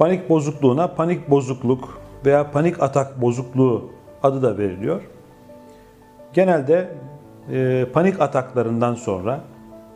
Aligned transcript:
Panik 0.00 0.30
bozukluğuna 0.30 0.88
panik 0.88 1.30
bozukluk 1.30 2.00
veya 2.26 2.50
panik 2.50 2.82
atak 2.82 3.20
bozukluğu 3.20 3.92
adı 4.22 4.42
da 4.42 4.58
veriliyor. 4.58 5.02
Genelde 6.32 6.88
e, 7.52 7.86
panik 7.92 8.20
ataklarından 8.20 8.94
sonra 8.94 9.40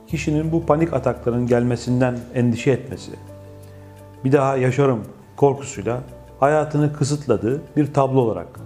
kişinin 0.07 0.53
bu 0.53 0.67
panik 0.67 0.93
atakların 0.93 1.47
gelmesinden 1.47 2.19
endişe 2.35 2.71
etmesi, 2.71 3.11
bir 4.25 4.33
daha 4.33 4.57
yaşarım 4.57 5.03
korkusuyla 5.37 6.01
hayatını 6.41 6.93
kısıtladığı 6.93 7.63
bir 7.77 7.95
tablo 7.95 8.21
olarak 8.21 8.61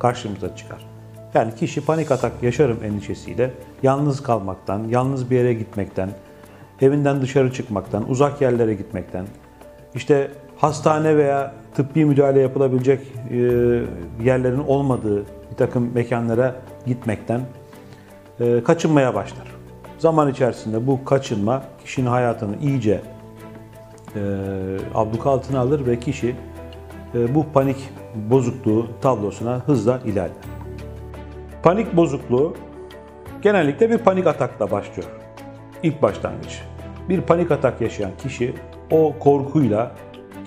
karşımıza 0.00 0.56
çıkar. 0.56 0.86
Yani 1.34 1.54
kişi 1.54 1.84
panik 1.84 2.10
atak 2.10 2.32
yaşarım 2.42 2.78
endişesiyle 2.84 3.50
yalnız 3.82 4.22
kalmaktan, 4.22 4.88
yalnız 4.88 5.30
bir 5.30 5.36
yere 5.36 5.54
gitmekten, 5.54 6.10
evinden 6.80 7.22
dışarı 7.22 7.52
çıkmaktan, 7.52 8.10
uzak 8.10 8.40
yerlere 8.40 8.74
gitmekten, 8.74 9.26
işte 9.94 10.30
hastane 10.56 11.16
veya 11.16 11.52
tıbbi 11.74 12.04
müdahale 12.04 12.40
yapılabilecek 12.40 13.00
e, 13.30 13.36
yerlerin 14.24 14.64
olmadığı 14.66 15.20
bir 15.20 15.56
takım 15.56 15.90
mekanlara 15.94 16.54
gitmekten 16.86 17.40
e, 18.40 18.62
kaçınmaya 18.64 19.14
başlar. 19.14 19.46
Zaman 19.98 20.28
içerisinde 20.28 20.86
bu 20.86 21.04
kaçınma 21.04 21.62
kişinin 21.84 22.06
hayatını 22.06 22.56
iyice 22.62 23.00
e, 24.16 24.20
abluka 24.94 25.30
altına 25.30 25.60
alır 25.60 25.86
ve 25.86 25.98
kişi 25.98 26.36
bu 27.34 27.46
panik 27.54 27.76
bozukluğu 28.30 28.86
tablosuna 29.00 29.60
hızla 29.66 30.00
ilerler. 30.04 30.30
Panik 31.62 31.96
bozukluğu 31.96 32.54
genellikle 33.42 33.90
bir 33.90 33.98
panik 33.98 34.26
atakla 34.26 34.70
başlıyor. 34.70 35.08
İlk 35.82 36.02
başlangıç. 36.02 36.62
Bir 37.08 37.20
panik 37.20 37.50
atak 37.50 37.80
yaşayan 37.80 38.10
kişi 38.22 38.54
o 38.90 39.14
korkuyla 39.20 39.92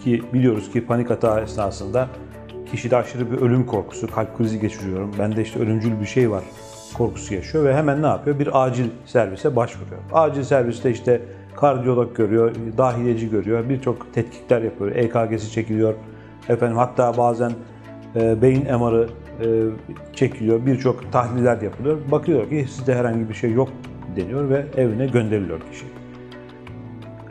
ki 0.04 0.24
biliyoruz 0.34 0.72
ki 0.72 0.86
panik 0.86 1.12
atağı 1.12 1.44
esnasında 1.44 2.08
kişide 2.72 2.98
aşırı 2.98 3.32
bir 3.32 3.38
ölüm 3.38 3.66
korkusu, 3.66 4.08
kalp 4.08 4.38
krizi 4.38 4.60
geçiriyorum, 4.60 5.12
bende 5.20 5.42
işte 5.42 5.60
ölümcül 5.60 6.00
bir 6.00 6.06
şey 6.06 6.32
var 6.32 6.44
korkusu 6.94 7.34
yaşıyor 7.34 7.66
ve 7.66 7.76
hemen 7.76 8.02
ne 8.02 8.08
yapıyor? 8.08 8.40
Bir 8.40 8.64
acil 8.66 8.90
servise 9.06 9.56
başvuruyor. 9.56 10.02
Acil 10.14 10.44
serviste 10.44 10.92
işte 10.92 11.22
kardiyolog 11.56 12.16
görüyor, 12.16 12.56
dahiliyeci 12.78 13.30
görüyor, 13.30 13.70
birçok 13.70 14.14
tetkikler 14.14 14.62
yapıyor. 14.62 14.92
EKG'si 14.96 15.52
çekiliyor. 15.52 15.94
Efendim 16.50 16.78
hatta 16.78 17.18
bazen 17.18 17.52
e, 18.16 18.42
beyin 18.42 18.64
MR'ı 18.64 19.10
e, 19.42 19.46
çekiliyor, 20.14 20.66
birçok 20.66 21.12
tahliller 21.12 21.62
yapılıyor. 21.62 21.98
Bakıyor 22.12 22.50
ki 22.50 22.66
sizde 22.70 22.96
herhangi 22.96 23.30
bir 23.30 23.34
şey 23.34 23.52
yok 23.52 23.70
deniyor 24.16 24.50
ve 24.50 24.66
evine 24.78 25.06
gönderiliyor 25.06 25.60
kişi. 25.72 25.86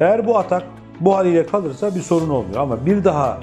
Eğer 0.01 0.27
bu 0.27 0.39
atak 0.39 0.62
bu 1.01 1.17
haliyle 1.17 1.47
kalırsa 1.47 1.95
bir 1.95 2.01
sorun 2.01 2.29
olmuyor 2.29 2.61
ama 2.61 2.87
bir 2.87 3.05
daha 3.05 3.41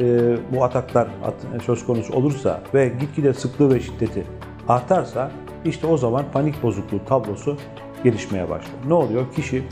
e, 0.00 0.36
bu 0.52 0.64
ataklar 0.64 1.08
at- 1.24 1.62
söz 1.64 1.86
konusu 1.86 2.12
olursa 2.12 2.60
ve 2.74 2.88
gitgide 3.00 3.34
sıklığı 3.34 3.74
ve 3.74 3.80
şiddeti 3.80 4.26
artarsa 4.68 5.30
işte 5.64 5.86
o 5.86 5.96
zaman 5.96 6.24
panik 6.32 6.62
bozukluğu 6.62 7.04
tablosu 7.08 7.56
gelişmeye 8.04 8.50
başlıyor. 8.50 8.78
Ne 8.86 8.94
oluyor? 8.94 9.32
Kişi 9.34 9.62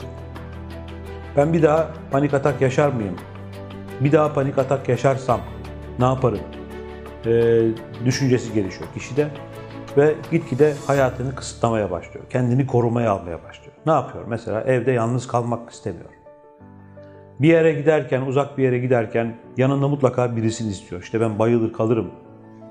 ben 1.37 1.53
bir 1.53 1.63
daha 1.63 1.87
panik 2.11 2.33
atak 2.33 2.61
yaşar 2.61 2.89
mıyım? 2.89 3.15
Bir 4.01 4.11
daha 4.11 4.33
panik 4.33 4.57
atak 4.57 4.89
yaşarsam 4.89 5.39
ne 5.99 6.05
yaparım? 6.05 6.39
E, 7.25 7.61
düşüncesi 8.05 8.53
gelişiyor 8.53 8.89
kişide 8.93 9.27
ve 9.97 10.15
gitgide 10.31 10.73
hayatını 10.87 11.35
kısıtlamaya 11.35 11.91
başlıyor. 11.91 12.25
Kendini 12.29 12.67
korumaya 12.67 13.11
almaya 13.11 13.43
başlıyor. 13.43 13.73
Ne 13.85 13.91
yapıyor? 13.91 14.23
Mesela 14.27 14.61
evde 14.61 14.91
yalnız 14.91 15.27
kalmak 15.27 15.69
istemiyor. 15.69 16.09
Bir 17.39 17.47
yere 17.47 17.73
giderken, 17.73 18.21
uzak 18.21 18.57
bir 18.57 18.63
yere 18.63 18.79
giderken 18.79 19.35
yanında 19.57 19.87
mutlaka 19.87 20.35
birisini 20.35 20.71
istiyor. 20.71 21.01
İşte 21.01 21.21
ben 21.21 21.39
bayılır 21.39 21.73
kalırım, 21.73 22.11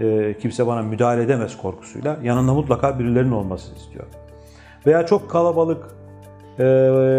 e, 0.01 0.35
kimse 0.39 0.67
bana 0.67 0.83
müdahale 0.83 1.23
edemez 1.23 1.57
korkusuyla 1.57 2.17
yanında 2.23 2.55
mutlaka 2.55 2.99
birilerinin 2.99 3.33
olmasını 3.33 3.77
istiyor. 3.77 4.05
Veya 4.87 5.07
çok 5.07 5.31
kalabalık, 5.31 5.85
e, 6.59 6.65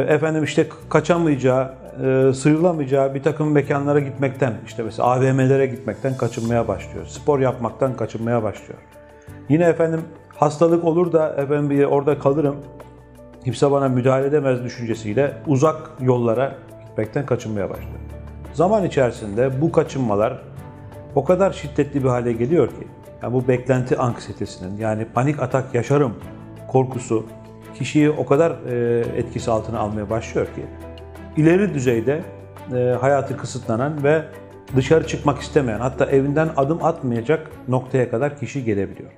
efendim 0.10 0.44
işte 0.44 0.68
kaçamayacağı, 0.90 1.74
e, 2.06 2.34
sıyrılamayacağı 2.34 3.14
bir 3.14 3.24
takım 3.24 3.52
mekanlara 3.52 4.00
gitmekten, 4.00 4.54
işte 4.66 4.84
mesela 4.84 5.08
AVM'lere 5.08 5.66
gitmekten 5.66 6.18
kaçınmaya 6.18 6.68
başlıyor. 6.68 7.06
Spor 7.06 7.40
yapmaktan 7.40 7.96
kaçınmaya 7.98 8.44
başlıyor. 8.44 8.80
Yine 9.50 9.64
efendim 9.64 10.02
hastalık 10.36 10.84
olur 10.84 11.12
da 11.12 11.30
efendim 11.30 11.70
bir 11.70 11.84
orada 11.84 12.20
kalırım, 12.20 12.56
kimse 13.44 13.72
bana 13.72 13.90
müdahale 13.90 14.28
edemez 14.28 14.64
düşüncesiyle 14.64 15.34
uzak 15.48 15.92
yollara 16.02 16.56
gitmekten 16.96 17.26
kaçınmaya 17.26 17.70
başlıyor. 17.70 18.00
Zaman 18.54 18.84
içerisinde 18.84 19.62
bu 19.62 19.72
kaçınmalar 19.72 20.42
o 21.16 21.24
kadar 21.24 21.52
şiddetli 21.52 22.04
bir 22.04 22.10
hale 22.10 22.34
geliyor 22.34 22.68
ki, 22.68 22.88
yani 23.24 23.34
bu 23.34 23.48
beklenti 23.48 23.98
anksiyetesinin 23.98 24.78
yani 24.78 25.06
panik 25.14 25.42
atak 25.42 25.76
yaşarım 25.76 26.14
korkusu 26.68 27.26
kişiyi 27.78 28.10
o 28.10 28.26
kadar 28.26 28.52
e, 28.52 29.00
etkisi 29.18 29.52
altına 29.52 29.80
almaya 29.80 30.10
başlıyor 30.10 30.48
ki, 30.48 30.66
ileri 31.38 31.74
düzeyde 31.74 32.24
e, 32.74 32.78
hayatı 33.02 33.38
kısıtlanan 33.38 34.04
ve 34.04 34.22
dışarı 34.76 35.08
çıkmak 35.08 35.40
istemeyen, 35.42 35.80
hatta 35.80 36.06
evinden 36.06 36.50
adım 36.58 36.84
atmayacak 36.84 37.52
noktaya 37.68 38.10
kadar 38.10 38.40
kişi 38.40 38.64
gelebiliyor. 38.64 39.12